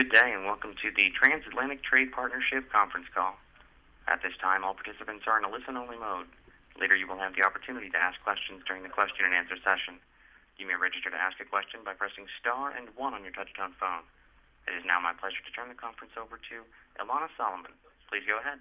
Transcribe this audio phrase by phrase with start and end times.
[0.00, 3.36] Good day, and welcome to the Transatlantic Trade Partnership conference call.
[4.08, 6.24] At this time, all participants are in a listen-only mode.
[6.80, 10.00] Later, you will have the opportunity to ask questions during the question and answer session.
[10.56, 13.76] You may register to ask a question by pressing star and one on your touch-tone
[13.76, 14.08] phone.
[14.64, 16.56] It is now my pleasure to turn the conference over to
[16.96, 17.76] Ilana Solomon.
[18.08, 18.56] Please go ahead.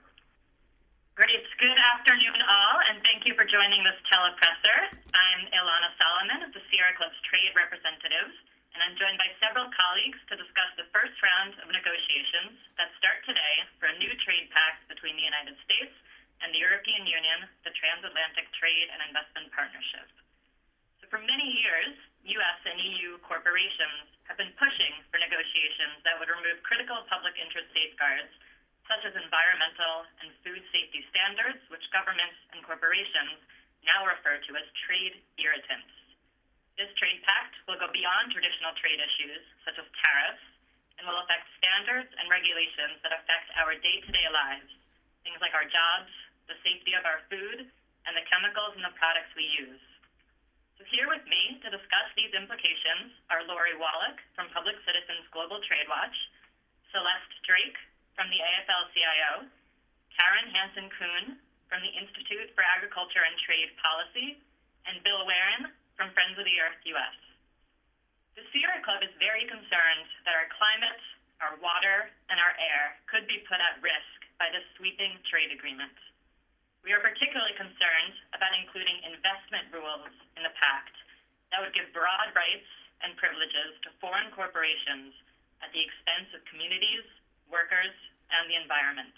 [1.16, 1.48] Great.
[1.56, 4.92] Good afternoon, all, and thank you for joining this telepresser.
[5.16, 8.36] I'm Ilana Solomon of the Sierra Club's trade representatives,
[8.74, 13.26] and I'm joined by several colleagues to discuss the first round of negotiations that start
[13.26, 15.94] today for a new trade pact between the United States
[16.46, 20.08] and the European Union, the Transatlantic Trade and Investment Partnership.
[21.02, 21.98] So for many years,
[22.40, 22.60] U.S.
[22.68, 28.32] and EU corporations have been pushing for negotiations that would remove critical public interest safeguards
[28.90, 33.38] such as environmental and food safety standards, which governments and corporations
[33.86, 35.94] now refer to as trade irritants.
[36.80, 40.48] This trade pact will go beyond traditional trade issues such as tariffs
[40.96, 44.72] and will affect standards and regulations that affect our day-to-day lives,
[45.28, 46.08] things like our jobs,
[46.48, 47.68] the safety of our food,
[48.08, 49.84] and the chemicals in the products we use.
[50.80, 55.60] So here with me to discuss these implications are Lori Wallach from Public Citizens Global
[55.68, 56.16] Trade Watch,
[56.96, 57.76] Celeste Drake
[58.16, 59.52] from the AFL-CIO,
[60.16, 64.40] Karen Hansen-Kuhn from the Institute for Agriculture and Trade Policy,
[64.88, 67.18] and Bill Waren from Friends of the Earth US.
[68.40, 71.04] The Sierra Club is very concerned that our climate,
[71.44, 75.92] our water, and our air could be put at risk by this sweeping trade agreement.
[76.88, 80.96] We are particularly concerned about including investment rules in the pact
[81.52, 82.72] that would give broad rights
[83.04, 85.12] and privileges to foreign corporations
[85.60, 87.04] at the expense of communities,
[87.52, 87.92] workers,
[88.32, 89.12] and the environment.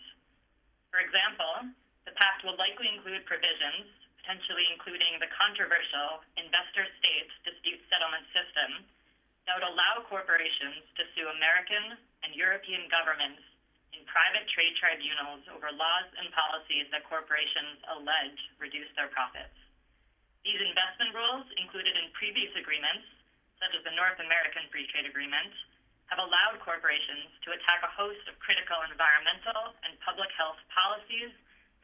[0.89, 1.77] For example,
[2.09, 8.85] the pact will likely include provisions, potentially including the controversial investor state dispute settlement system,
[9.49, 13.41] that would allow corporations to sue American and European governments
[13.97, 19.57] in private trade tribunals over laws and policies that corporations allege reduce their profits.
[20.45, 23.05] These investment rules, included in previous agreements,
[23.57, 25.53] such as the North American Free Trade Agreement,
[26.09, 31.29] have allowed corporations to attack a host of critical environmental and public health policies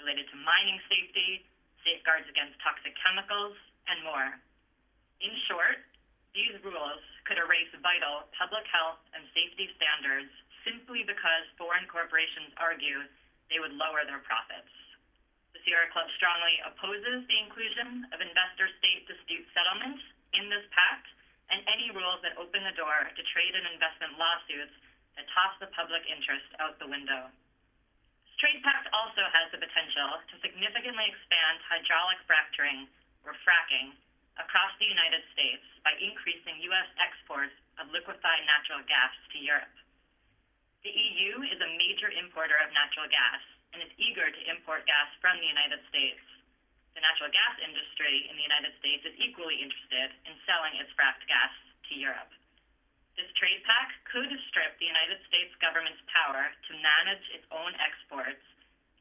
[0.02, 1.46] related to mining safety,
[1.88, 3.56] safeguards against toxic chemicals,
[3.88, 4.36] and more.
[5.24, 5.80] In short,
[6.36, 10.30] these rules could erase vital public health and safety standards
[10.68, 13.08] simply because foreign corporations argue
[13.48, 14.70] they would lower their profits.
[15.56, 20.04] The Sierra Club strongly opposes the inclusion of investor state dispute settlements
[20.36, 21.08] in this pact
[21.48, 24.76] and any rules that open the door to trade and investment lawsuits
[25.16, 27.32] that toss the public interest out the window.
[28.38, 32.86] This trade pact also has the potential to significantly expand hydraulic fracturing,
[33.26, 33.98] or fracking,
[34.38, 36.86] across the United States by increasing U.S.
[37.02, 39.74] exports of liquefied natural gas to Europe.
[40.86, 43.42] The EU is a major importer of natural gas
[43.74, 46.22] and is eager to import gas from the United States
[46.94, 51.22] the natural gas industry in the United States is equally interested in selling its fracked
[51.30, 51.54] gas
[51.90, 52.34] to Europe.
[53.18, 58.46] This trade pact could strip the United States government's power to manage its own exports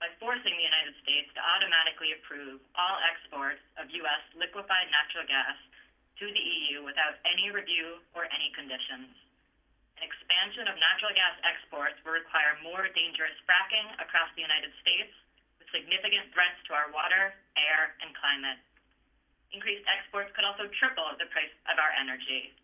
[0.00, 4.24] by forcing the United States to automatically approve all exports of U.S.
[4.32, 5.60] liquefied natural gas
[6.16, 9.12] to the EU without any review or any conditions.
[10.00, 15.12] An expansion of natural gas exports will require more dangerous fracking across the United States
[15.60, 18.60] with significant threats to our water, air, and climate.
[19.52, 22.56] Increased exports could also triple the price of our energy.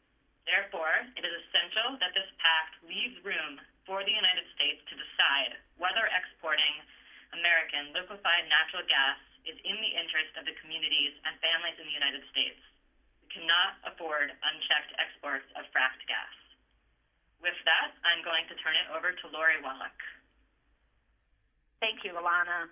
[0.45, 5.59] Therefore, it is essential that this pact leaves room for the United States to decide
[5.79, 6.83] whether exporting
[7.35, 11.97] American liquefied natural gas is in the interest of the communities and families in the
[11.97, 12.59] United States.
[13.23, 16.35] We cannot afford unchecked exports of fracked gas.
[17.43, 19.99] With that, I'm going to turn it over to Lori Wallach.
[21.83, 22.71] Thank you, Ilana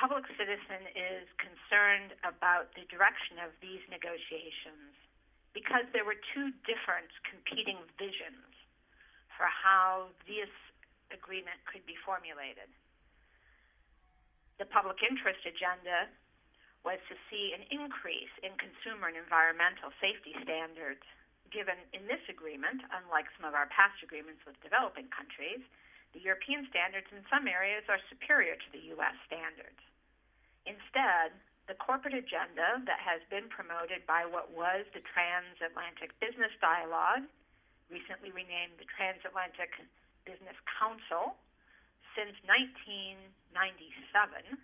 [0.00, 4.96] public citizen is concerned about the direction of these negotiations
[5.52, 8.50] because there were two different competing visions
[9.34, 10.52] for how this
[11.10, 12.70] agreement could be formulated.
[14.62, 16.12] The public interest agenda
[16.84, 21.04] was to see an increase in consumer and environmental safety standards,
[21.52, 25.60] given in this agreement, unlike some of our past agreements with developing countries,
[26.14, 29.16] the European standards in some areas are superior to the U.S.
[29.26, 29.80] standards.
[30.66, 31.34] Instead,
[31.90, 37.26] corporate agenda that has been promoted by what was the Transatlantic Business Dialogue,
[37.90, 39.74] recently renamed the Transatlantic
[40.22, 41.34] Business Council,
[42.14, 44.54] since 1997,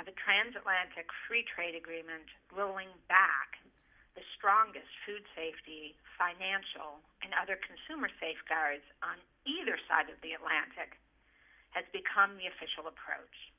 [0.00, 3.60] of a transatlantic free trade agreement rolling back
[4.16, 10.96] the strongest food safety, financial, and other consumer safeguards on either side of the Atlantic
[11.76, 13.52] has become the official approach.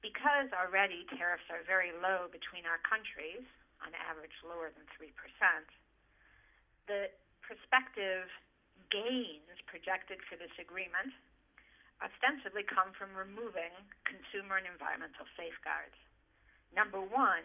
[0.00, 3.44] Because already tariffs are very low between our countries,
[3.84, 5.12] on average lower than 3%,
[6.88, 7.12] the
[7.44, 8.28] prospective
[8.88, 11.12] gains projected for this agreement
[12.00, 13.72] ostensibly come from removing
[14.08, 15.96] consumer and environmental safeguards.
[16.72, 17.44] Number one,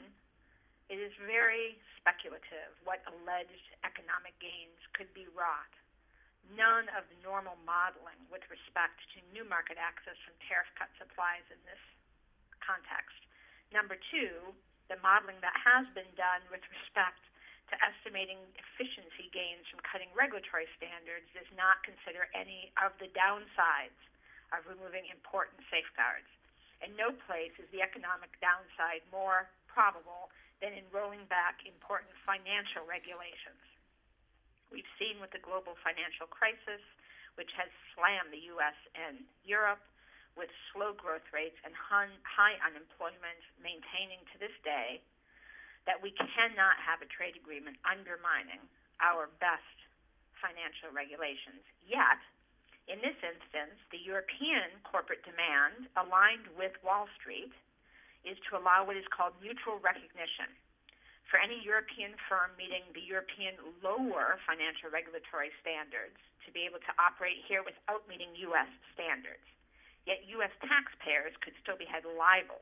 [0.88, 5.74] it is very speculative what alleged economic gains could be wrought.
[6.54, 11.44] None of the normal modeling with respect to new market access from tariff cut supplies
[11.50, 11.81] in this
[12.66, 13.16] context.
[13.70, 14.54] Number two,
[14.90, 17.22] the modeling that has been done with respect
[17.74, 23.98] to estimating efficiency gains from cutting regulatory standards does not consider any of the downsides
[24.54, 26.30] of removing important safeguards.
[26.86, 30.30] In no place is the economic downside more probable
[30.62, 33.60] than in rolling back important financial regulations.
[34.70, 36.84] We've seen with the global financial crisis,
[37.36, 38.78] which has slammed the U.S.
[38.94, 39.82] and Europe
[40.36, 45.00] with slow growth rates and high unemployment maintaining to this day,
[45.88, 48.60] that we cannot have a trade agreement undermining
[49.00, 49.78] our best
[50.44, 51.64] financial regulations.
[51.88, 52.20] Yet,
[52.86, 57.54] in this instance, the European corporate demand, aligned with Wall Street,
[58.26, 60.50] is to allow what is called mutual recognition
[61.30, 66.94] for any European firm meeting the European lower financial regulatory standards to be able to
[67.02, 68.70] operate here without meeting U.S.
[68.94, 69.46] standards.
[70.06, 70.54] Yet U.S.
[70.62, 72.62] taxpayers could still be held liable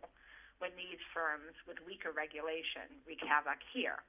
[0.63, 3.99] when these firms with weaker regulation wreak havoc here.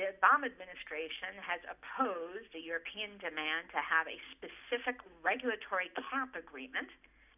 [0.00, 6.88] The Obama administration has opposed the European demand to have a specific regulatory cap agreement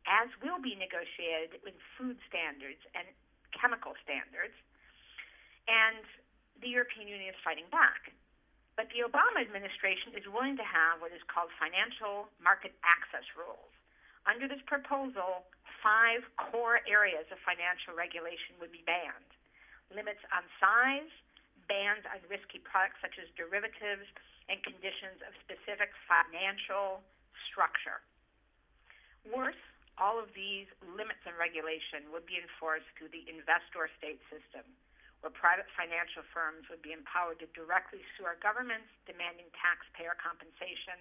[0.07, 3.07] as will be negotiated with food standards and
[3.55, 4.55] chemical standards,
[5.71, 6.03] and
[6.59, 8.11] the European Union is fighting back.
[8.75, 13.71] But the Obama administration is willing to have what is called financial market access rules.
[14.27, 15.43] Under this proposal,
[15.83, 19.31] five core areas of financial regulation would be banned.
[19.91, 21.11] Limits on size,
[21.67, 24.07] bans on risky products such as derivatives,
[24.51, 27.03] and conditions of specific financial
[27.51, 28.03] structure.
[29.27, 29.59] Worse,
[29.99, 34.67] all of these limits and regulation would be enforced through the investor state system,
[35.23, 40.99] where private financial firms would be empowered to directly sue our governments, demanding taxpayer compensation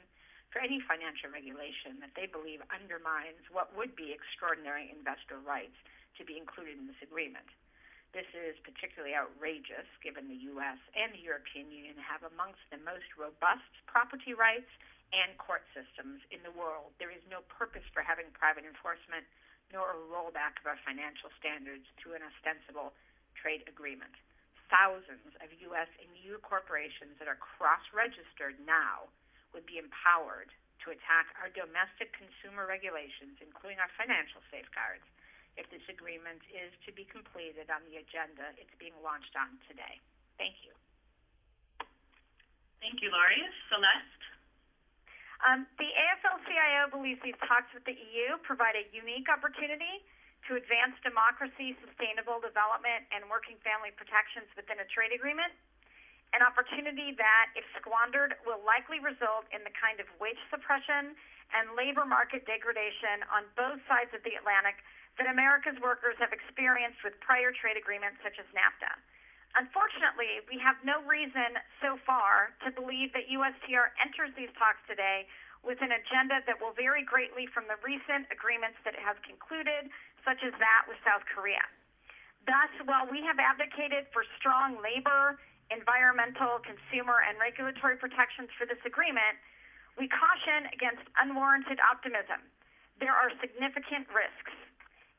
[0.52, 5.76] for any financial regulation that they believe undermines what would be extraordinary investor rights
[6.20, 7.48] to be included in this agreement.
[8.12, 10.80] This is particularly outrageous given the U.S.
[10.92, 14.68] and the European Union have amongst the most robust property rights
[15.16, 16.92] and court systems in the world.
[17.00, 19.24] There is no purpose for having private enforcement
[19.72, 22.92] nor a rollback of our financial standards through an ostensible
[23.40, 24.12] trade agreement.
[24.68, 25.88] Thousands of U.S.
[26.04, 29.08] and EU corporations that are cross-registered now
[29.52, 30.52] would be empowered
[30.86, 35.06] to attack our domestic consumer regulations, including our financial safeguards,
[35.60, 40.00] if this agreement is to be completed on the agenda it's being launched on today.
[40.40, 40.74] Thank you.
[42.82, 43.46] Thank you, Lori.
[43.70, 44.26] Celeste?
[45.42, 50.06] Um, the AFL-CIO believes these talks with the EU provide a unique opportunity
[50.50, 55.54] to advance democracy, sustainable development, and working family protections within a trade agreement,
[56.32, 61.12] an opportunity that, if squandered, will likely result in the kind of wage suppression
[61.52, 64.80] and labor market degradation on both sides of the Atlantic
[65.20, 68.92] that America's workers have experienced with prior trade agreements such as NAFTA.
[69.60, 75.28] Unfortunately, we have no reason so far to believe that USTR enters these talks today
[75.68, 79.92] with an agenda that will vary greatly from the recent agreements that it has concluded,
[80.24, 81.62] such as that with South Korea.
[82.48, 85.38] Thus, while we have advocated for strong labor,
[85.72, 89.40] environmental, consumer, and regulatory protections for this agreement,
[89.98, 92.44] we caution against unwarranted optimism.
[93.00, 94.54] There are significant risks.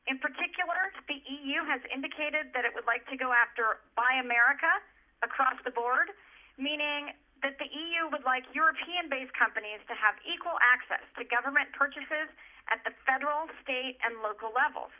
[0.07, 4.69] In particular, the EU has indicated that it would like to go after Buy America
[5.23, 6.11] across the board,
[6.59, 12.31] meaning that the EU would like European-based companies to have equal access to government purchases
[12.71, 14.91] at the federal, state, and local levels.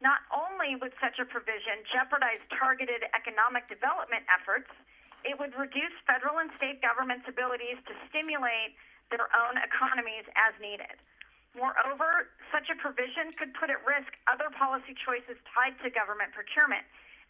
[0.00, 4.72] Not only would such a provision jeopardize targeted economic development efforts,
[5.28, 8.72] it would reduce federal and state governments' abilities to stimulate
[9.12, 10.96] their own economies as needed.
[11.52, 16.86] Moreover, such a provision could put at risk other policy choices tied to government procurement,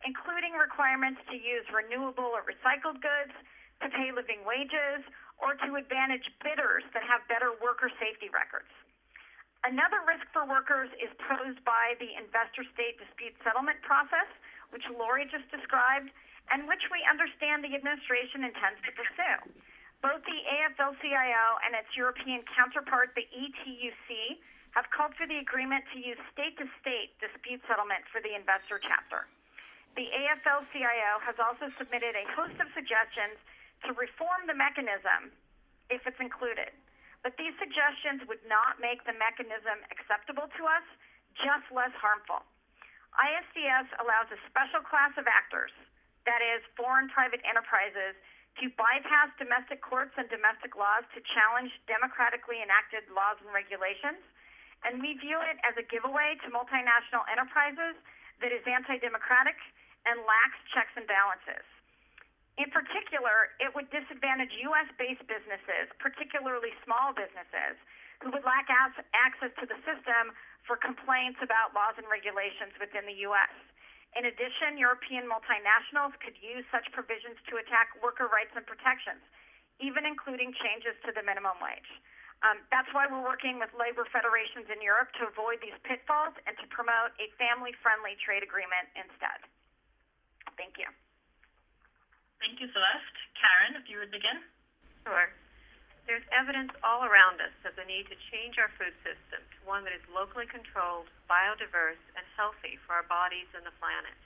[0.07, 3.35] including requirements to use renewable or recycled goods,
[3.83, 5.03] to pay living wages,
[5.41, 8.69] or to advantage bidders that have better worker safety records.
[9.61, 14.29] Another risk for workers is posed by the investor state dispute settlement process,
[14.73, 16.09] which Lori just described,
[16.49, 19.39] and which we understand the administration intends to pursue.
[20.01, 24.41] Both the AFL-CIO and its European counterpart, the ETUC,
[24.73, 29.29] have called for the agreement to use state-to-state dispute settlement for the investor chapter.
[29.93, 33.37] The AFL-CIO has also submitted a host of suggestions
[33.85, 35.37] to reform the mechanism
[35.93, 36.73] if it's included.
[37.21, 40.87] But these suggestions would not make the mechanism acceptable to us,
[41.37, 42.41] just less harmful.
[43.17, 45.73] ISDS allows a special class of actors,
[46.25, 48.17] that is, foreign private enterprises,
[48.59, 54.21] to bypass domestic courts and domestic laws to challenge democratically enacted laws and regulations.
[54.83, 57.95] And we view it as a giveaway to multinational enterprises
[58.41, 59.57] that is anti-democratic
[60.09, 61.65] and lacks checks and balances.
[62.61, 67.81] In particular, it would disadvantage U.S.-based businesses, particularly small businesses,
[68.21, 70.37] who would lack access to the system
[70.69, 73.57] for complaints about laws and regulations within the U.S.
[74.13, 79.25] In addition, European multinationals could use such provisions to attack worker rights and protections,
[79.81, 81.89] even including changes to the minimum wage.
[82.45, 86.53] Um, that's why we're working with labor federations in Europe to avoid these pitfalls and
[86.61, 89.49] to promote a family-friendly trade agreement instead.
[90.61, 90.93] Thank you.
[92.41, 93.21] Thank you, Celeste.
[93.37, 94.41] Karen, if you would begin.
[95.05, 95.29] Sure.
[96.09, 99.85] There's evidence all around us of the need to change our food system to one
[99.85, 104.17] that is locally controlled, biodiverse, and healthy for our bodies and the planet.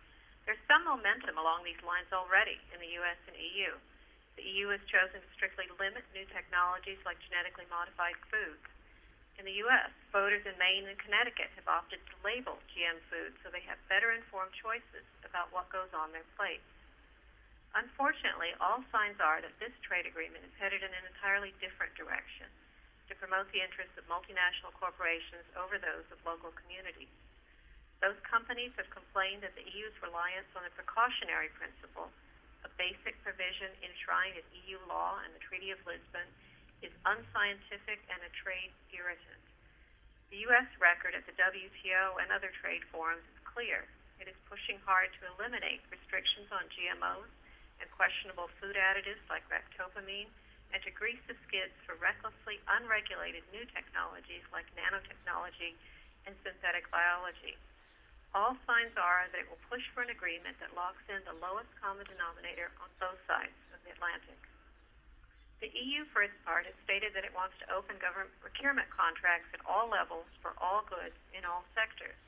[0.47, 3.19] There's some momentum along these lines already in the U.S.
[3.27, 3.75] and EU.
[4.39, 8.63] The EU has chosen to strictly limit new technologies like genetically modified foods.
[9.39, 13.51] In the U.S., voters in Maine and Connecticut have opted to label GM foods so
[13.51, 16.74] they have better informed choices about what goes on their plates.
[17.75, 22.47] Unfortunately, all signs are that this trade agreement is headed in an entirely different direction
[23.11, 27.11] to promote the interests of multinational corporations over those of local communities.
[27.99, 32.15] Those companies have complained that the EU's reliance on the precautionary principle,
[32.63, 36.31] a basic provision enshrined in EU law and the Treaty of Lisbon,
[36.79, 39.45] is unscientific and a trade irritant.
[40.31, 40.71] The U.S.
[40.79, 43.83] record at the WTO and other trade forums is clear.
[44.23, 47.31] It is pushing hard to eliminate restrictions on GMOs
[47.81, 50.31] and questionable food additives like ractopamine
[50.75, 55.79] and to grease the skids for recklessly unregulated new technologies like nanotechnology
[56.27, 57.55] and synthetic biology.
[58.35, 61.71] All signs are that it will push for an agreement that locks in the lowest
[61.79, 64.41] common denominator on both sides of the Atlantic.
[65.63, 69.49] The EU, for its part, has stated that it wants to open government procurement contracts
[69.55, 72.19] at all levels for all goods in all sectors.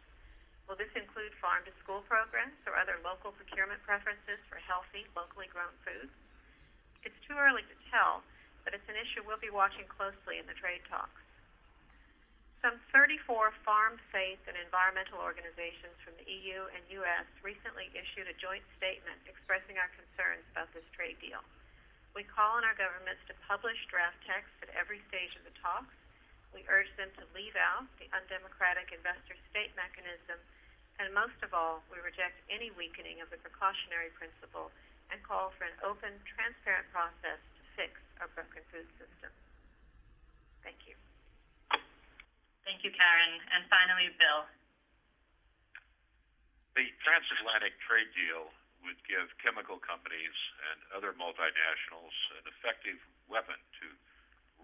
[0.67, 5.47] Will this include farm to school programs or other local procurement preferences for healthy, locally
[5.47, 6.11] grown foods?
[7.07, 8.27] It's too early to tell,
[8.67, 11.23] but it's an issue we'll be watching closely in the trade talks.
[12.67, 17.29] Some 34 farm, faith, and environmental organizations from the EU and U.S.
[17.47, 21.47] recently issued a joint statement expressing our concerns about this trade deal.
[22.19, 25.95] We call on our governments to publish draft texts at every stage of the talks.
[26.57, 30.41] We urge them to leave out the undemocratic investor state mechanism
[30.97, 34.73] and most of all, we reject any weakening of the precautionary principle
[35.13, 39.29] and call for an open, transparent process to fix our broken food system.
[40.65, 40.97] Thank you.
[42.65, 43.35] Thank you, Karen.
[43.53, 44.49] And finally, Bill.
[46.81, 48.53] The transatlantic trade deal
[48.85, 50.37] would give chemical companies
[50.73, 53.87] and other multinationals an effective weapon to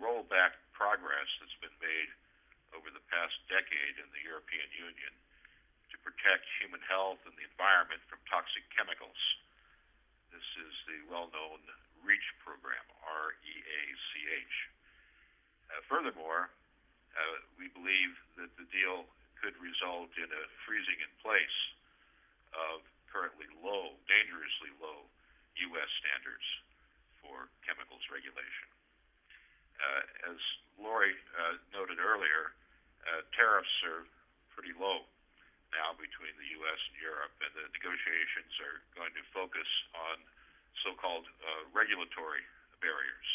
[0.01, 2.11] roll back progress that's been made
[2.75, 5.15] over the past decade in the European Union
[5.95, 9.23] to protect human health and the environment from toxic chemicals.
[10.35, 11.63] This is the well-known
[12.03, 14.57] REACH program, R-E-A-C-H.
[15.71, 16.51] Uh, furthermore,
[17.15, 19.07] uh, we believe that the deal
[19.39, 21.59] could result in a freezing in place
[22.59, 25.07] of currently low, dangerously low
[25.71, 25.91] U.S.
[26.03, 26.47] standards
[27.23, 28.82] for chemicals regulation.
[29.83, 30.41] Uh, as
[30.79, 32.55] Lori uh, noted earlier,
[33.03, 34.07] uh, tariffs are
[34.55, 35.03] pretty low
[35.75, 36.81] now between the U.S.
[36.93, 40.21] and Europe, and the negotiations are going to focus on
[40.85, 42.45] so-called uh, regulatory
[42.79, 43.29] barriers.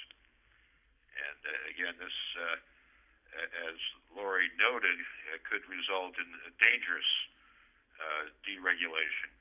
[1.18, 2.58] And uh, again, this, uh,
[3.74, 3.78] as
[4.14, 4.98] Lori noted,
[5.34, 6.30] uh, could result in
[6.62, 7.10] dangerous
[7.98, 9.34] uh, deregulation,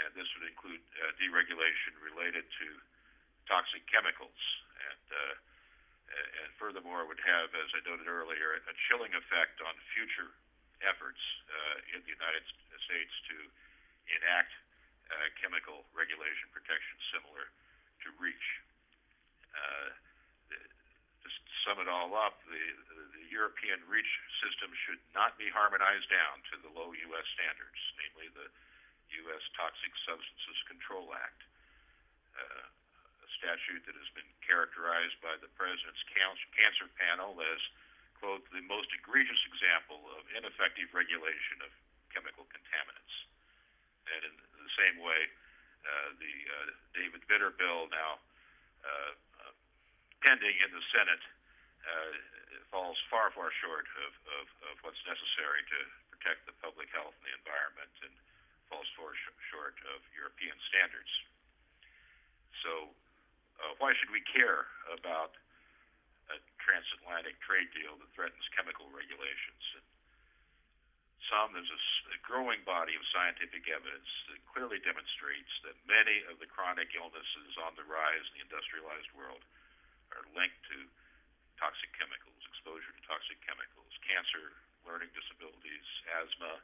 [0.00, 2.66] and this would include uh, deregulation related to
[3.44, 4.40] toxic chemicals,
[4.88, 5.04] and
[6.10, 10.34] and furthermore would have, as I noted earlier, a chilling effect on future
[10.82, 12.44] efforts uh, in the United
[12.82, 13.36] States to
[14.18, 14.52] enact
[15.10, 17.50] uh, chemical regulation protection similar
[18.02, 18.48] to REACH.
[19.54, 19.90] Uh,
[21.22, 22.64] just to sum it all up, the,
[23.14, 24.12] the European REACH
[24.42, 27.26] system should not be harmonized down to the low U.S.
[27.38, 28.48] standards, namely the
[29.26, 29.42] U.S.
[29.58, 31.40] Toxic Substances Control Act,
[32.38, 32.66] uh,
[33.40, 37.60] statute that has been characterized by the President's Cancer Panel as,
[38.20, 41.72] quote, the most egregious example of ineffective regulation of
[42.12, 43.14] chemical contaminants.
[44.12, 45.20] And in the same way,
[45.88, 48.20] uh, the uh, David Vitter bill now
[48.84, 49.54] uh, uh,
[50.20, 51.24] pending in the Senate
[51.88, 52.12] uh,
[52.68, 55.78] falls far, far short of, of, of what's necessary to
[56.12, 58.12] protect the public health and the environment and
[58.68, 61.08] falls far sh- short of European standards.
[62.60, 62.92] So,
[63.60, 65.36] uh, why should we care about
[66.32, 69.64] a transatlantic trade deal that threatens chemical regulations?
[69.76, 69.86] And
[71.28, 71.80] some, there's a,
[72.16, 77.52] a growing body of scientific evidence that clearly demonstrates that many of the chronic illnesses
[77.62, 79.44] on the rise in the industrialized world
[80.16, 80.78] are linked to
[81.60, 84.56] toxic chemicals, exposure to toxic chemicals, cancer,
[84.88, 85.86] learning disabilities,
[86.18, 86.58] asthma,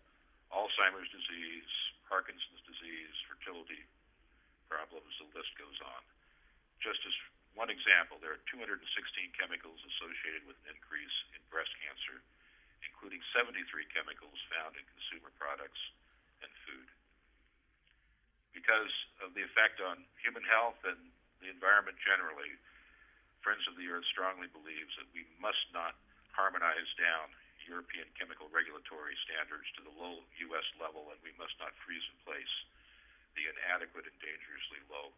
[0.51, 1.71] Alzheimer's disease,
[2.09, 3.83] Parkinson's disease, fertility
[4.67, 6.03] problems, the list goes on.
[6.81, 7.15] Just as
[7.57, 8.85] one example, there are 216
[9.33, 12.21] chemicals associated with an increase in breast cancer,
[12.85, 15.81] including 73 chemicals found in consumer products
[16.45, 16.89] and food.
[18.53, 18.93] Because
[19.25, 21.01] of the effect on human health and
[21.41, 22.57] the environment generally,
[23.45, 25.95] Friends of the Earth strongly believes that we must not
[26.35, 27.31] harmonize down
[27.67, 30.67] European chemical regulatory standards to the low U.S.
[30.79, 32.55] level, and we must not freeze in place
[33.35, 35.13] the inadequate and dangerously low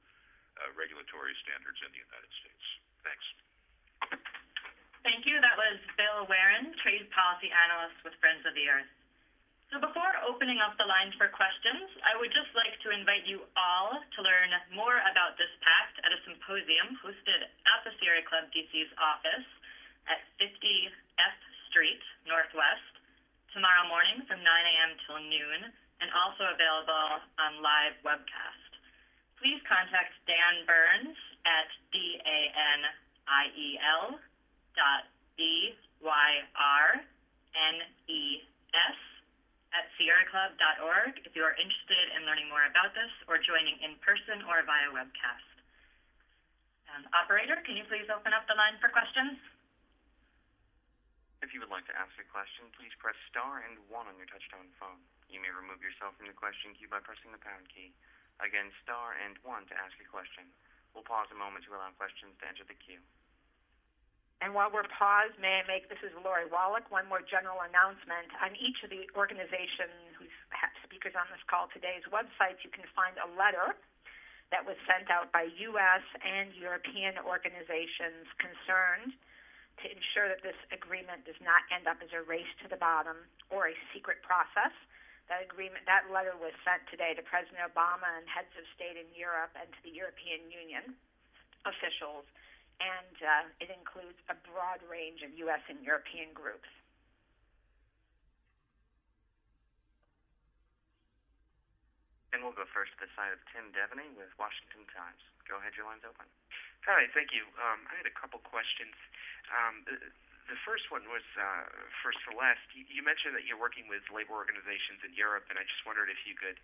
[0.59, 2.65] uh, regulatory standards in the United States.
[3.07, 3.27] Thanks.
[5.07, 5.39] Thank you.
[5.41, 8.91] That was Bill Waren, Trade Policy Analyst with Friends of the Earth.
[9.69, 13.45] So before opening up the line for questions, I would just like to invite you
[13.53, 18.49] all to learn more about this pact at a symposium hosted at the Sierra Club
[18.49, 19.45] DC's office
[20.09, 20.57] at 50
[21.21, 21.37] F
[21.69, 22.97] Street Northwest
[23.53, 24.97] tomorrow morning from 9 a.m.
[25.05, 25.61] till noon
[26.01, 28.68] and also available on live webcast.
[29.39, 31.15] Please contact Dan Byrnes
[31.47, 32.99] at D-A-N-I-E-L
[34.75, 35.03] dot
[35.39, 35.79] B-Y-R-N-E-S
[39.69, 44.43] at sierraclub.org if you are interested in learning more about this or joining in person
[44.51, 45.47] or via webcast.
[46.91, 49.39] Um, operator, can you please open up the line for questions?
[51.47, 54.27] If you would like to ask a question, please press star and one on your
[54.27, 54.99] touchtone phone.
[55.31, 57.95] You may remove yourself from the question queue by pressing the pound key.
[58.39, 60.47] Again, star and one to ask a question.
[60.95, 63.03] We'll pause a moment to allow questions to enter the queue.
[64.39, 68.31] And while we're paused, may I make, this is Lori Wallach, one more general announcement.
[68.39, 70.31] On each of the organization whose
[70.87, 73.75] speakers on this call today's websites, you can find a letter
[74.55, 76.05] that was sent out by U.S.
[76.23, 79.13] and European organizations concerned
[79.83, 83.15] to ensure that this agreement does not end up as a race to the bottom
[83.51, 84.73] or a secret process.
[85.29, 89.09] That agreement, that letter was sent today to President Obama and heads of state in
[89.13, 90.97] Europe and to the European Union
[91.69, 92.25] officials
[92.79, 95.63] and uh, it includes a broad range of U.S.
[95.67, 96.71] and European groups.
[102.31, 105.19] And we'll go first to the side of Tim Devaney with Washington Times.
[105.49, 106.29] Go ahead, your line's open.
[106.87, 107.43] Hi, thank you.
[107.59, 108.95] Um, I had a couple questions.
[109.51, 109.83] Um,
[110.49, 111.69] the first one was uh,
[112.01, 112.69] for Celeste.
[112.73, 116.09] You, you mentioned that you're working with labor organizations in Europe, and I just wondered
[116.09, 116.57] if you could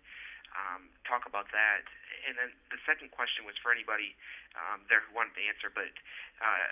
[0.57, 1.85] um, talk about that.
[2.25, 4.17] And then the second question was for anybody
[4.57, 5.93] um, there who wanted to answer, but
[6.41, 6.65] uh,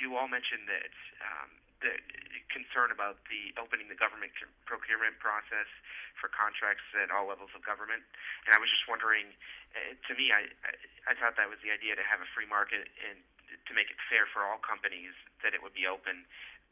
[0.00, 1.48] you all mentioned that um,
[1.84, 1.92] the
[2.48, 4.32] concern about the opening the government
[4.64, 5.68] procurement process
[6.16, 8.00] for contracts at all levels of government.
[8.48, 9.28] And I was just wondering,
[9.76, 10.72] uh, to me, I, I
[11.04, 13.20] I thought that was the idea to have a free market and
[13.68, 16.24] to make it fair for all companies that it would be open.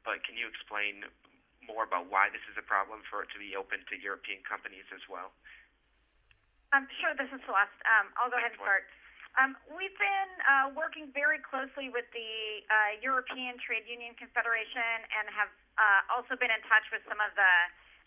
[0.02, 1.06] But can you explain
[1.62, 4.86] more about why this is a problem for it to be open to European companies
[4.90, 5.30] as well?
[6.74, 7.80] Um, sure, this is Celeste.
[7.86, 8.88] Um, I'll go ahead and start.
[9.40, 15.24] Um, we've been uh, working very closely with the uh, European Trade Union Confederation and
[15.32, 17.52] have uh, also been in touch with some of the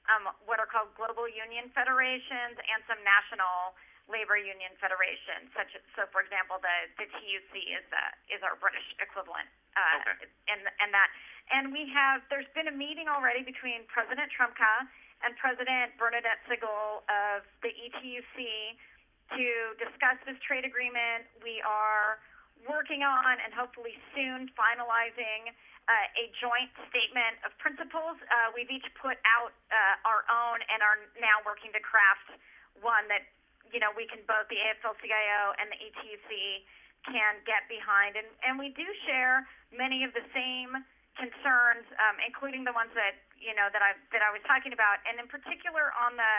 [0.05, 3.73] um, what are called global union federations and some national
[4.05, 8.53] labor union federation, Such as, so, for example, the, the TUC is the, is our
[8.61, 10.29] British equivalent, uh, okay.
[10.53, 11.09] and and that.
[11.49, 14.85] And we have there's been a meeting already between President Trumka
[15.25, 18.77] and President Bernadette Ségol of the ETUC
[19.33, 19.45] to
[19.81, 21.25] discuss this trade agreement.
[21.41, 22.21] We are
[22.69, 25.53] working on and hopefully soon finalizing
[25.85, 28.17] uh, a joint statement of principles.
[28.25, 32.37] Uh, we've each put out uh, our own and are now working to craft
[32.81, 33.25] one that
[33.75, 36.63] you know we can both the AFL-CIO and the ETUC
[37.11, 39.43] can get behind, and and we do share
[39.75, 40.79] many of the same
[41.19, 45.03] concerns, um, including the ones that you know that I that I was talking about,
[45.03, 46.33] and in particular on the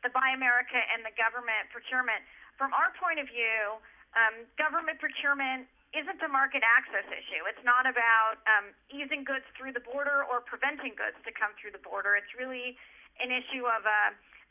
[0.00, 2.24] the Buy America and the government procurement.
[2.56, 3.78] From our point of view,
[4.16, 7.42] um, government procurement isn't a market access issue.
[7.48, 11.72] It's not about um, easing goods through the border or preventing goods to come through
[11.72, 12.14] the border.
[12.14, 12.76] It's really
[13.18, 14.02] an issue of a,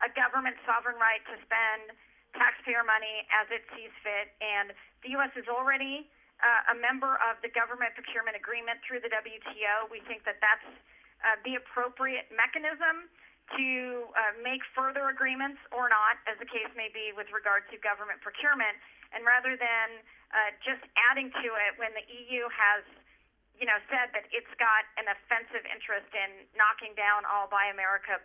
[0.04, 1.93] a government sovereign right to spend
[2.35, 4.35] taxpayer money as it sees fit.
[4.43, 5.31] And the U.S.
[5.39, 6.09] is already
[6.43, 9.89] uh, a member of the government procurement agreement through the WTO.
[9.89, 10.67] We think that that's
[11.25, 13.09] uh, the appropriate mechanism
[13.55, 13.67] to
[14.11, 18.19] uh, make further agreements or not, as the case may be with regard to government
[18.19, 18.75] procurement.
[19.15, 20.03] And rather than
[20.35, 22.83] uh, just adding to it when the EU has,
[23.55, 28.19] you know, said that it's got an offensive interest in knocking down all Buy America,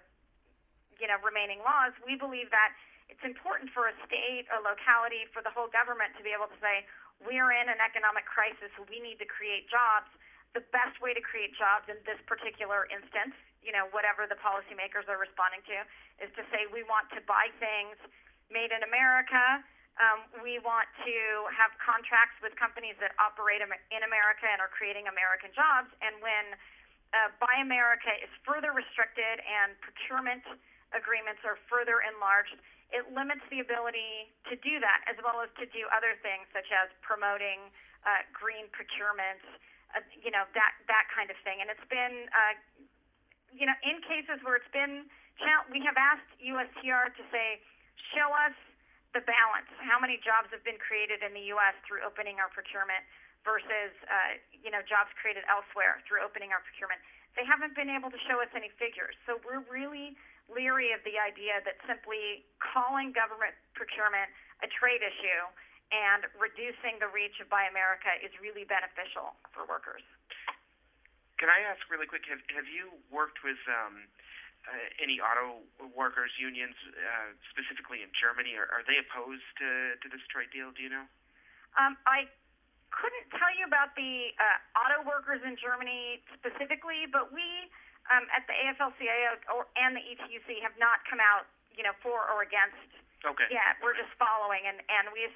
[0.99, 2.75] you know, remaining laws, we believe that
[3.13, 6.57] it's important for a state, or locality, for the whole government to be able to
[6.65, 6.89] say,
[7.21, 10.09] we're in an economic crisis, we need to create jobs.
[10.57, 15.05] The best way to create jobs in this particular instance, you know, whatever the policymakers
[15.13, 15.85] are responding to,
[16.25, 18.01] is to say we want to buy things
[18.49, 19.61] made in America.
[20.01, 21.17] Um, we want to
[21.53, 25.93] have contracts with companies that operate in America and are creating American jobs.
[26.01, 26.57] And when
[27.13, 30.45] uh, Buy America is further restricted and procurement
[30.97, 32.57] agreements are further enlarged,
[32.93, 36.69] it limits the ability to do that, as well as to do other things such
[36.69, 37.73] as promoting
[38.05, 39.41] uh, green procurement,
[39.97, 41.65] uh, you know, that that kind of thing.
[41.65, 42.55] And it's been, uh,
[43.51, 45.09] you know, in cases where it's been,
[45.73, 47.59] we have asked USTR to say,
[48.13, 48.55] show us
[49.17, 49.69] the balance.
[49.81, 51.77] How many jobs have been created in the U.S.
[51.85, 53.05] through opening our procurement
[53.45, 57.01] versus, uh, you know, jobs created elsewhere through opening our procurement?
[57.37, 59.17] They haven't been able to show us any figures.
[59.25, 60.17] So we're really
[60.51, 64.31] leery of the idea that simply calling government procurement
[64.63, 65.43] a trade issue
[65.93, 70.03] and reducing the reach of Buy America is really beneficial for workers.
[71.37, 72.25] Can I ask really quick?
[72.31, 74.07] Have have you worked with um,
[74.63, 78.55] uh, any auto workers unions, uh, specifically in Germany?
[78.55, 80.71] Are, are they opposed to to this trade deal?
[80.71, 81.03] Do you know?
[81.75, 82.31] Um, I
[82.95, 87.43] couldn't tell you about the uh, auto workers in Germany specifically, but we
[88.11, 92.27] um, at the AFL-CIO or, and the ETUC have not come out, you know, for
[92.31, 92.79] or against
[93.23, 93.47] okay.
[93.51, 93.79] yet.
[93.79, 95.35] We're just following, and and we've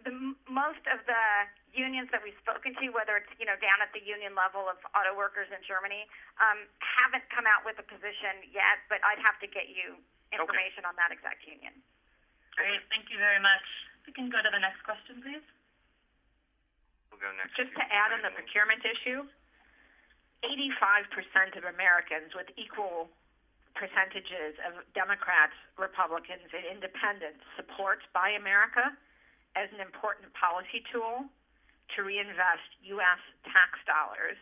[0.00, 0.16] the
[0.48, 1.24] most of the
[1.76, 4.80] unions that we've spoken to, whether it's you know down at the union level of
[4.96, 6.08] auto workers in Germany,
[6.40, 8.80] um, haven't come out with a position yet.
[8.88, 10.00] But I'd have to get you
[10.32, 10.90] information okay.
[10.90, 11.74] on that exact union.
[12.56, 13.64] Great, thank you very much.
[14.08, 15.44] We can go to the next question, please.
[17.12, 17.54] We'll go next.
[17.54, 19.26] Just to add on the procurement issue,
[20.44, 23.12] 85% of Americans with equal
[23.76, 28.92] percentages of Democrats, Republicans, and independents support Buy America
[29.54, 31.28] as an important policy tool
[31.96, 33.22] to reinvest U.S.
[33.50, 34.38] tax dollars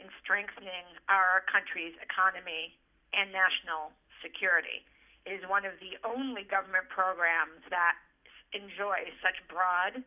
[0.00, 2.76] in strengthening our country's economy
[3.12, 4.84] and national security.
[5.28, 7.96] It is one of the only government programs that
[8.56, 10.00] enjoys such broad,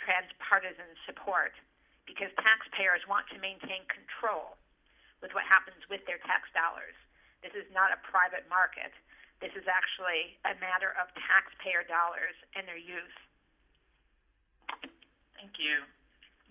[0.00, 1.56] transpartisan support
[2.04, 4.56] because taxpayers want to maintain control
[5.20, 6.94] with what happens with their tax dollars.
[7.42, 8.90] This is not a private market.
[9.38, 13.18] This is actually a matter of taxpayer dollars and their use.
[15.38, 15.86] Thank you.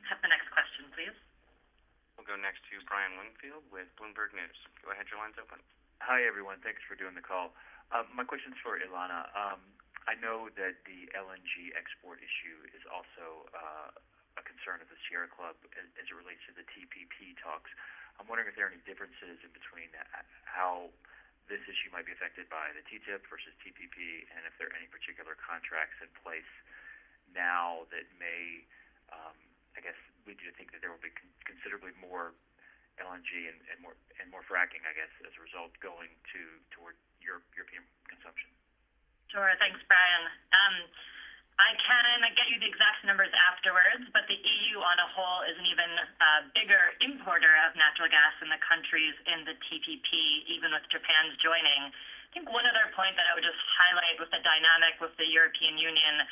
[0.08, 1.16] Have the next question, please.
[2.16, 4.56] We'll go next to Brian Wingfield with Bloomberg News.
[4.80, 5.60] Go ahead, your line's open.
[6.00, 6.64] Hi, everyone.
[6.64, 7.52] Thanks for doing the call.
[7.92, 9.28] Um, my question's for Ilana.
[9.36, 9.60] Um,
[10.08, 13.92] I know that the LNG export issue is also uh,
[14.40, 17.68] a concern of the Sierra Club as, as it relates to the TPP talks.
[18.18, 19.90] I'm wondering if there are any differences in between
[20.46, 20.90] how
[21.48, 24.90] this issue might be affected by the TTIP versus TPP, and if there are any
[24.92, 26.52] particular contracts in place
[27.32, 28.68] now that may,
[29.14, 29.38] um,
[29.78, 29.96] I guess,
[30.28, 32.36] lead you to think that there will be con- considerably more
[33.00, 36.42] LNG and, and more and more fracking, I guess, as a result, going to
[36.74, 38.50] toward Europe, European consumption.
[39.30, 39.48] Sure.
[39.62, 40.24] Thanks, Brian.
[40.56, 40.76] Um,
[41.58, 45.58] I can get you the exact numbers afterwards, but the EU on a whole is
[45.58, 45.90] an even
[46.22, 50.10] uh, bigger importer of natural gas in the countries in the TPP,
[50.54, 51.90] even with Japan's joining.
[51.90, 55.26] I think one other point that I would just highlight with the dynamic with the
[55.26, 56.30] European Union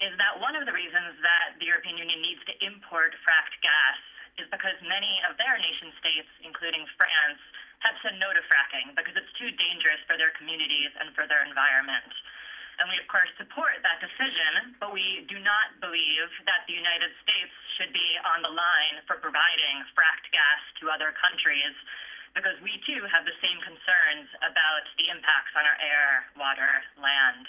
[0.00, 4.00] is that one of the reasons that the European Union needs to import fracked gas
[4.40, 7.40] is because many of their nation states, including France,
[7.84, 11.44] have said no to fracking because it's too dangerous for their communities and for their
[11.44, 12.08] environment
[12.78, 17.12] and we of course support that decision, but we do not believe that the United
[17.24, 21.76] States should be on the line for providing fracked gas to other countries
[22.36, 26.68] because we too have the same concerns about the impacts on our air, water,
[27.00, 27.48] land.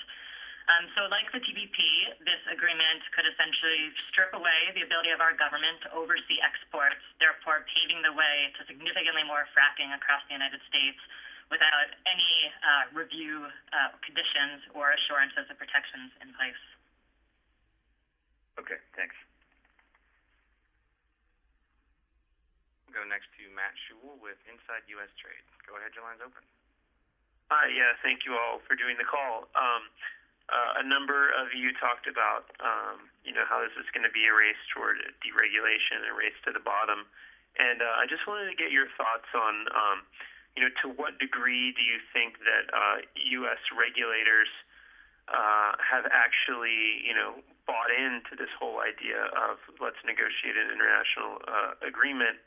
[0.67, 1.79] Um, so, like the TPP,
[2.27, 7.63] this agreement could essentially strip away the ability of our government to oversee exports, therefore
[7.71, 10.99] paving the way to significantly more fracking across the United States
[11.47, 12.33] without any
[12.63, 16.63] uh, review uh, conditions or assurances of protections in place.
[18.59, 19.15] Okay, thanks.
[22.87, 25.11] We'll go next to Matt Schewel with Inside U.S.
[25.21, 25.45] Trade.
[25.69, 26.41] Go ahead, your line's open.
[27.47, 29.47] Hi, yeah, thank you all for doing the call.
[29.55, 29.87] Um,
[30.47, 34.11] uh, a number of you talked about, um, you know, how this is going to
[34.11, 37.03] be a race toward deregulation, a race to the bottom,
[37.59, 39.97] and uh, I just wanted to get your thoughts on, um,
[40.57, 43.05] you know, to what degree do you think that uh,
[43.45, 43.61] U.S.
[43.77, 44.49] regulators
[45.29, 47.37] uh, have actually, you know,
[47.69, 52.41] bought into this whole idea of let's negotiate an international uh, agreement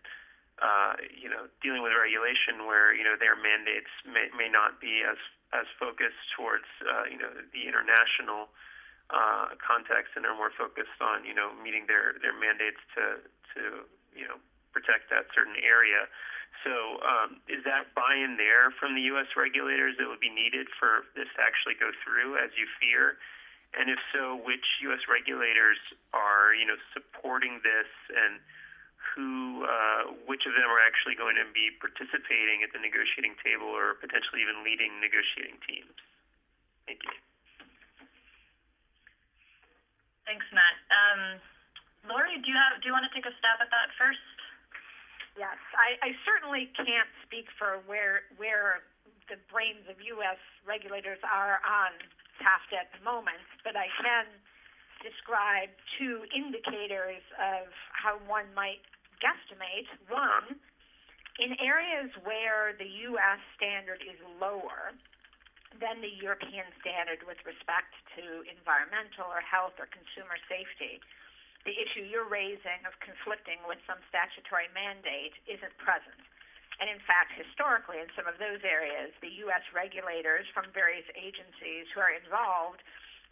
[0.60, 5.00] uh, you know, dealing with regulation where, you know, their mandates may, may not be
[5.00, 5.16] as,
[5.56, 8.52] as focused towards, uh, you know, the international,
[9.08, 13.24] uh, context and are more focused on, you know, meeting their, their mandates to,
[13.56, 14.36] to, you know,
[14.70, 16.06] protect that certain area.
[16.64, 19.32] So, um, is that buy-in there from the U.S.
[19.32, 23.16] regulators that would be needed for this to actually go through as you fear?
[23.72, 25.00] And if so, which U.S.
[25.08, 25.78] regulators
[26.12, 28.42] are, you know, supporting this and,
[29.14, 33.66] who, uh, which of them are actually going to be participating at the negotiating table
[33.66, 35.96] or potentially even leading negotiating teams?
[36.86, 37.14] Thank you.
[40.28, 40.76] Thanks, Matt.
[40.92, 41.22] Um,
[42.06, 44.39] Lori, do you have do you want to take a stab at that first?
[45.40, 48.84] Yes, I, I certainly can't speak for where where
[49.32, 50.36] the brains of U.S.
[50.68, 51.96] regulators are on
[52.44, 54.28] TAFTA at the moment, but I can
[55.00, 58.84] describe two indicators of how one might
[59.24, 59.88] guesstimate.
[60.12, 60.60] One,
[61.40, 63.40] in areas where the U.S.
[63.56, 64.92] standard is lower
[65.80, 71.00] than the European standard with respect to environmental or health or consumer safety,
[71.68, 76.20] the issue you're raising of conflicting with some statutory mandate isn't present.
[76.80, 79.60] And in fact, historically, in some of those areas, the U.S.
[79.76, 82.80] regulators from various agencies who are involved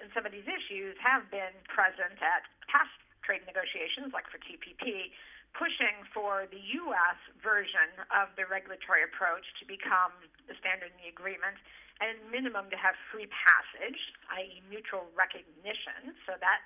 [0.05, 2.93] in some of these issues have been present at past
[3.25, 5.11] trade negotiations, like for TPP,
[5.57, 7.19] pushing for the U.S.
[7.41, 10.13] version of the regulatory approach to become
[10.45, 11.57] the standard in the agreement,
[12.05, 13.99] and minimum to have free passage,
[14.39, 16.63] i.e., mutual recognition, so that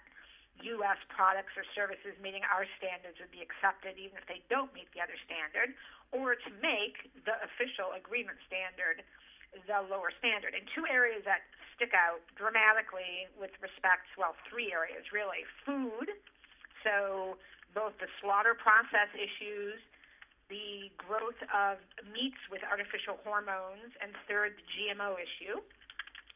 [0.77, 1.01] U.S.
[1.11, 5.01] products or services meeting our standards would be accepted even if they don't meet the
[5.01, 5.75] other standard,
[6.13, 9.01] or to make the official agreement standard
[9.69, 10.57] the lower standard.
[10.57, 11.45] And two areas that
[11.77, 15.45] stick out dramatically with respect, well, three areas really.
[15.65, 16.09] Food,
[16.85, 17.37] so
[17.75, 19.81] both the slaughter process issues,
[20.53, 21.81] the growth of
[22.13, 25.61] meats with artificial hormones, and third, the GMO issue,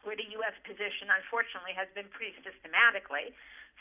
[0.05, 0.57] where the U.S.
[0.67, 3.33] position, unfortunately, has been pretty systematically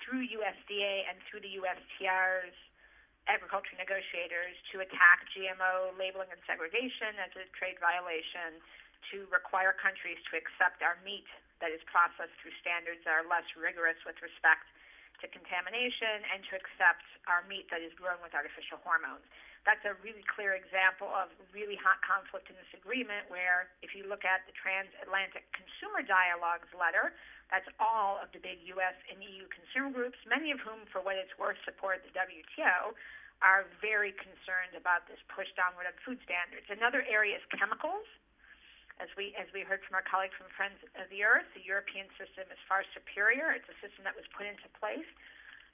[0.03, 2.55] through USDA and through the USTR's
[3.25, 8.61] agriculture negotiators to attack GMO labeling and segregation as a trade violation,
[9.13, 11.29] to require countries to accept our meat
[11.61, 14.65] that is processed through standards that are less rigorous with respect
[15.21, 19.23] to contamination and to accept our meat that is grown with artificial hormones.
[19.65, 24.05] That's a really clear example of really hot conflict in this agreement where if you
[24.05, 27.17] look at the Transatlantic Consumer Dialogues letter,
[27.49, 28.93] that's all of the big U.S.
[29.09, 32.93] and EU consumer groups, many of whom, for what it's worth, support the WTO,
[33.41, 36.69] are very concerned about this push downward on food standards.
[36.69, 38.05] Another area is chemicals.
[39.01, 42.07] As we, as we heard from our colleague from Friends of the Earth, the European
[42.15, 43.51] system is far superior.
[43.51, 45.09] It's a system that was put into place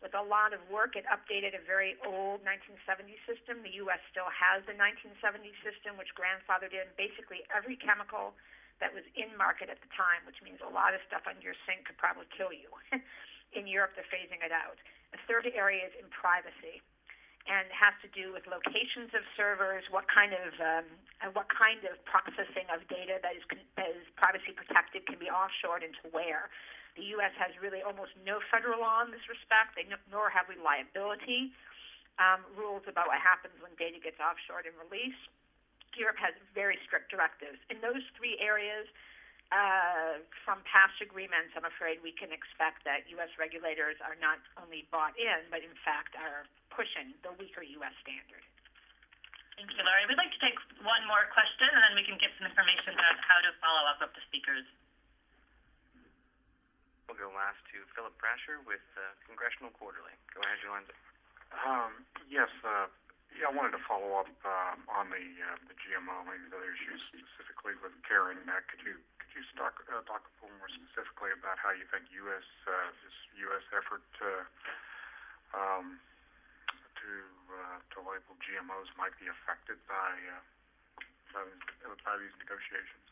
[0.02, 0.98] with a lot of work.
[0.98, 3.62] It updated a very old 1970 system.
[3.62, 4.02] The U.S.
[4.10, 5.18] still has the 1970
[5.62, 8.34] system, which grandfathered in basically every chemical
[8.82, 11.58] that was in market at the time, which means a lot of stuff under your
[11.70, 12.68] sink could probably kill you.
[13.58, 14.82] in Europe, they're phasing it out.
[15.14, 16.82] The third area is in privacy
[17.50, 20.86] and has to do with locations of servers, what kind of um,
[21.34, 23.44] what kind of processing of data that is,
[23.78, 26.54] that is privacy protected can be offshored into where.
[27.00, 27.32] The U.S.
[27.40, 29.80] has really almost no federal law in this respect,
[30.12, 31.56] nor have we liability
[32.20, 35.32] um, rules about what happens when data gets offshored and released.
[35.96, 37.60] Europe has very strict directives.
[37.68, 38.88] In those three areas,
[39.52, 43.32] uh, from past agreements, I'm afraid we can expect that U.S.
[43.36, 47.96] regulators are not only bought in, but in fact are pushing the weaker U.S.
[48.00, 48.44] standard.
[49.60, 50.08] Thank you, Lori.
[50.08, 53.20] We'd like to take one more question, and then we can get some information about
[53.20, 54.64] how to follow up with the speakers.
[57.12, 60.16] We'll go last to Philip Brasher with uh, Congressional Quarterly.
[60.32, 60.88] Go ahead, your line's
[61.52, 62.88] Um, yes, uh,
[63.36, 66.72] yeah, I wanted to follow up um, on the uh, the GMO and the other
[66.72, 68.40] issues specifically with Karen.
[68.48, 71.84] Uh, could you could you talk uh, talk a little more specifically about how you
[71.92, 72.48] think U.S.
[72.64, 73.66] Uh, this U.S.
[73.76, 74.30] effort to
[75.52, 76.00] um,
[76.96, 77.12] to
[77.52, 80.44] uh, to label GMOs might be affected by uh,
[81.36, 81.44] by
[82.08, 83.04] by these negotiations?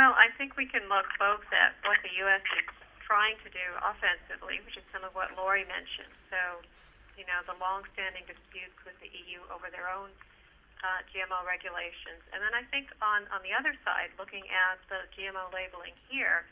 [0.00, 2.40] Well, I think we can look both at what the U.S.
[2.56, 2.66] is
[3.04, 6.14] trying to do offensively, which is some of what Lori mentioned.
[6.30, 6.64] So,
[7.18, 10.08] you know, the long-standing disputes with the EU over their own
[10.80, 12.22] uh, GMO regulations.
[12.32, 16.48] And then I think on, on the other side, looking at the GMO labeling here,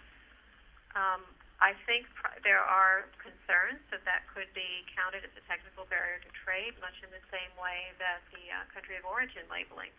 [0.92, 1.24] um,
[1.64, 6.20] I think pr- there are concerns that that could be counted as a technical barrier
[6.20, 9.94] to trade, much in the same way that the uh, country of origin labeling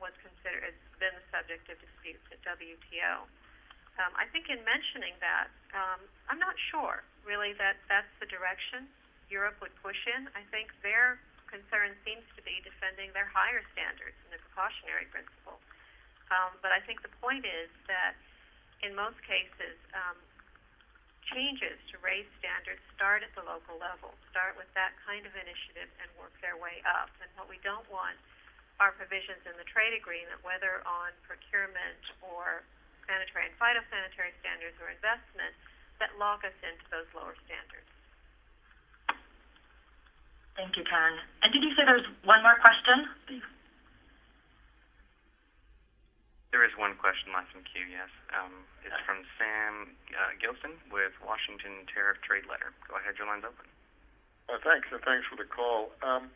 [0.00, 3.24] was considered has been the subject of disputes at WTO.
[3.96, 8.84] Um, I think in mentioning that, um, I'm not sure really that that's the direction
[9.32, 10.28] Europe would push in.
[10.36, 11.16] I think their
[11.48, 15.56] concern seems to be defending their higher standards and the precautionary principle.
[16.28, 18.18] Um, but I think the point is that
[18.84, 20.18] in most cases, um,
[21.32, 25.90] changes to raise standards start at the local level, start with that kind of initiative
[25.98, 27.10] and work their way up.
[27.18, 28.14] And what we don't want
[28.78, 32.64] are provisions in the trade agreement, whether on procurement or
[33.08, 35.54] sanitary and phytosanitary standards or investment,
[36.02, 37.88] that lock us into those lower standards.
[40.56, 41.20] Thank you, Karen.
[41.44, 43.08] And did you say there's one more question?
[46.52, 48.08] There is one question left in queue, yes.
[48.32, 52.72] Um, it's from Sam uh, Gilson with Washington Tariff Trade Letter.
[52.88, 53.68] Go ahead, your line's open.
[54.48, 55.92] Uh, thanks, and thanks for the call.
[56.00, 56.32] Um,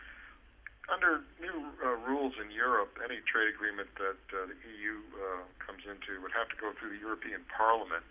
[0.90, 5.86] under new uh, rules in Europe, any trade agreement that uh, the EU uh, comes
[5.86, 8.06] into would have to go through the European Parliament,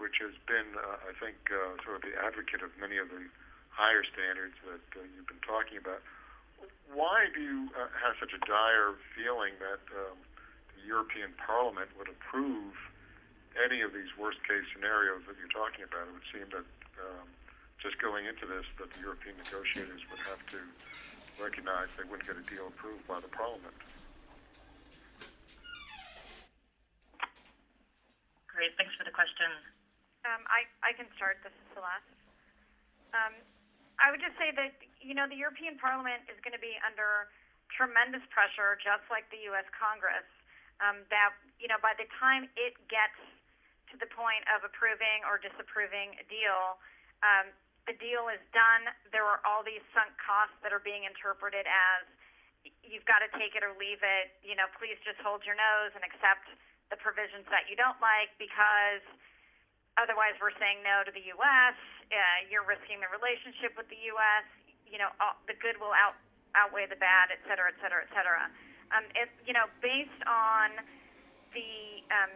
[0.00, 3.28] which has been, uh, I think, uh, sort of the advocate of many of the
[3.68, 6.00] higher standards that uh, you've been talking about.
[6.90, 10.16] Why do you uh, have such a dire feeling that um,
[10.74, 12.74] the European Parliament would approve
[13.54, 16.08] any of these worst case scenarios that you're talking about?
[16.08, 16.66] It would seem that
[16.98, 17.28] um,
[17.78, 20.58] just going into this, that the European negotiators would have to
[21.38, 23.74] recognize they wouldn't get a deal approved by the Parliament.
[28.50, 29.46] Great, thanks for the question.
[30.26, 31.38] Um, I, I can start.
[31.46, 32.14] This is Celeste.
[33.14, 33.34] Um,
[34.02, 37.30] I would just say that, you know, the European Parliament is going to be under
[37.70, 39.66] tremendous pressure, just like the U.S.
[39.74, 40.26] Congress,
[40.82, 43.18] um, that, you know, by the time it gets
[43.90, 46.78] to the point of approving or disapproving a deal,
[47.22, 47.50] um,
[47.88, 48.92] the deal is done.
[49.16, 52.04] There are all these sunk costs that are being interpreted as
[52.84, 54.36] you've got to take it or leave it.
[54.44, 56.44] You know, please just hold your nose and accept
[56.92, 59.00] the provisions that you don't like because
[59.96, 61.76] otherwise we're saying no to the U.S.
[62.12, 64.44] Uh, you're risking the relationship with the U.S.
[64.84, 66.20] You know, all, the good will out
[66.56, 68.48] outweigh the bad, et cetera, et cetera, et cetera.
[68.88, 70.80] Um, it, you know, based on
[71.52, 72.32] the um,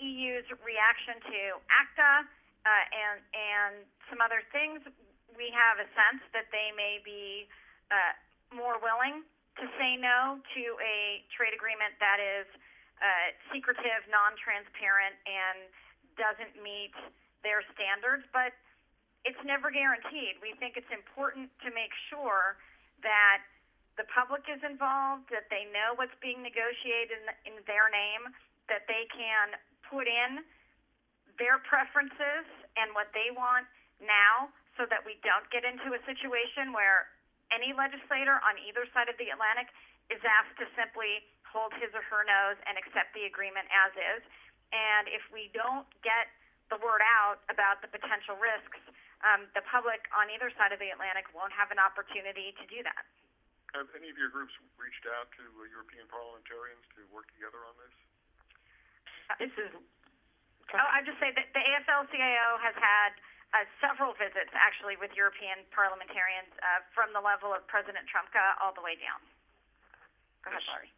[0.00, 2.24] EU's reaction to ACTA
[2.68, 3.74] uh, and and
[4.12, 4.84] some other things,
[5.36, 7.48] we have a sense that they may be
[7.88, 8.12] uh,
[8.52, 9.24] more willing
[9.56, 12.46] to say no to a trade agreement that is
[13.00, 15.58] uh, secretive, non-transparent, and
[16.20, 16.94] doesn't meet
[17.40, 18.24] their standards.
[18.32, 18.52] But
[19.24, 20.38] it's never guaranteed.
[20.44, 22.60] We think it's important to make sure
[23.02, 23.44] that
[23.98, 28.30] the public is involved, that they know what's being negotiated in, in their name,
[28.70, 29.58] that they can
[29.90, 30.44] put in
[31.38, 32.46] their preferences
[32.76, 33.66] and what they want
[34.02, 37.10] now so that we don't get into a situation where
[37.50, 39.70] any legislator on either side of the Atlantic
[40.12, 44.22] is asked to simply hold his or her nose and accept the agreement as is.
[44.70, 46.28] And if we don't get
[46.68, 48.78] the word out about the potential risks,
[49.24, 52.84] um, the public on either side of the Atlantic won't have an opportunity to do
[52.84, 53.02] that.
[53.74, 57.74] Have any of your groups reached out to uh, European parliamentarians to work together on
[57.80, 57.94] this?
[59.36, 59.72] This is
[60.76, 63.16] Oh, I just say that the AFL-CIO has had
[63.56, 68.76] uh, several visits actually with European parliamentarians uh, from the level of President Trumka all
[68.76, 69.20] the way down.
[70.44, 70.92] Go ahead, Lori.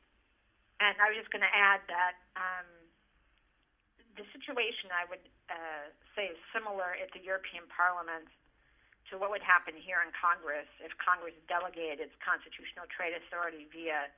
[0.83, 2.67] And I was just going to add that um,
[4.19, 8.27] the situation, I would uh, say, is similar at the European Parliament
[9.13, 14.11] to what would happen here in Congress if Congress delegated its constitutional trade authority via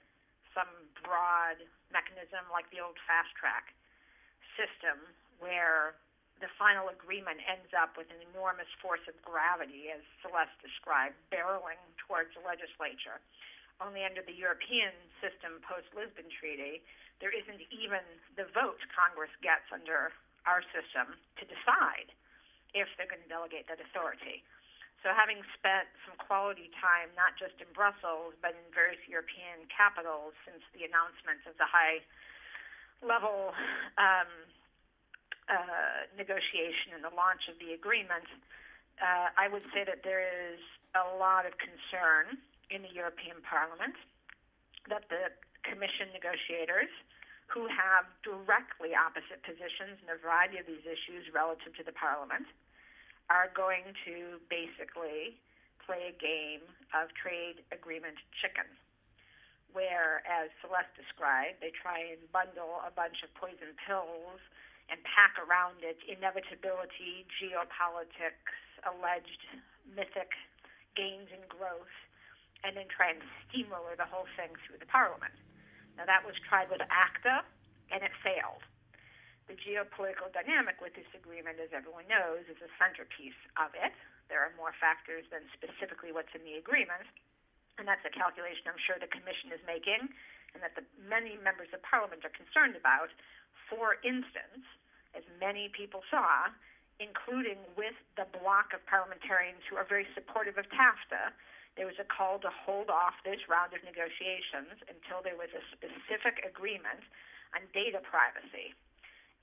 [0.57, 0.69] some
[1.05, 1.61] broad
[1.93, 3.73] mechanism like the old fast track
[4.57, 5.01] system
[5.43, 5.99] where
[6.39, 11.79] the final agreement ends up with an enormous force of gravity, as Celeste described, barreling
[12.03, 13.19] towards the legislature.
[13.83, 16.83] Only under the European system post Lisbon Treaty,
[17.23, 18.03] there isn't even
[18.35, 20.15] the vote Congress gets under
[20.47, 22.11] our system to decide
[22.75, 24.43] if they're going to delegate that authority.
[25.03, 30.31] So, having spent some quality time not just in Brussels but in various European capitals
[30.47, 32.07] since the announcement of the high
[33.03, 33.51] level
[33.99, 34.31] um,
[35.49, 38.27] uh, negotiation and the launch of the agreement,
[39.01, 40.61] uh, I would say that there is
[40.95, 42.39] a lot of concern
[42.71, 43.97] in the European Parliament
[44.89, 45.33] that the
[45.63, 46.91] commission negotiators
[47.47, 52.49] who have directly opposite positions in a variety of these issues relative to the parliament
[53.29, 55.37] are going to basically
[55.85, 56.65] play a game
[56.97, 58.67] of trade agreement chicken,
[59.77, 64.41] where, as Celeste described, they try and bundle a bunch of poison pills
[64.93, 68.53] and pack around it inevitability, geopolitics,
[68.85, 69.41] alleged
[69.89, 70.37] mythic
[70.93, 71.97] gains and growth,
[72.61, 75.33] and then try and steamroller the whole thing through the parliament.
[75.97, 77.41] Now, that was tried with ACTA,
[77.89, 78.61] and it failed.
[79.49, 83.97] The geopolitical dynamic with this agreement, as everyone knows, is a centerpiece of it.
[84.29, 87.09] There are more factors than specifically what's in the agreement,
[87.81, 90.13] and that's a calculation I'm sure the Commission is making,
[90.53, 93.09] and that the many members of Parliament are concerned about.
[93.73, 94.69] For instance,
[95.15, 96.49] as many people saw,
[97.01, 101.33] including with the block of parliamentarians who are very supportive of TAFTA,
[101.77, 105.65] there was a call to hold off this round of negotiations until there was a
[105.73, 107.01] specific agreement
[107.57, 108.77] on data privacy.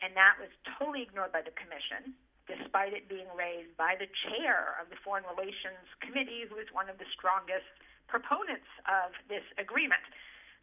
[0.05, 2.13] And that was totally ignored by the Commission,
[2.45, 6.87] despite it being raised by the chair of the Foreign Relations Committee, who is one
[6.87, 7.67] of the strongest
[8.07, 10.01] proponents of this agreement.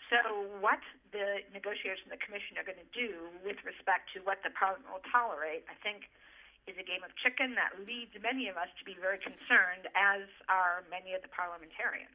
[0.07, 0.78] So, what
[1.11, 4.86] the negotiators and the Commission are going to do with respect to what the Parliament
[4.86, 6.07] will tolerate, I think,
[6.66, 10.26] is a game of chicken that leads many of us to be very concerned, as
[10.51, 12.11] are many of the parliamentarians.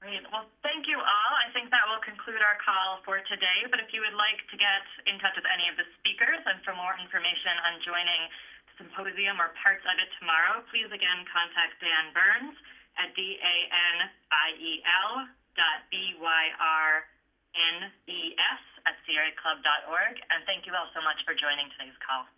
[0.00, 0.24] Great.
[0.28, 1.32] Well, thank you all.
[1.40, 3.64] I think that will conclude our call for today.
[3.72, 6.60] But if you would like to get in touch with any of the speakers and
[6.64, 8.28] for more information on joining
[8.68, 12.60] the symposium or parts of it tomorrow, please again contact Dan Byrnes
[13.00, 13.48] at D-A-N-I-E-L
[15.16, 15.32] dot
[15.90, 17.04] B-Y-R-N-E-S
[18.86, 20.14] at sierraclub.org.
[20.30, 22.28] And thank you all so much for joining today's call.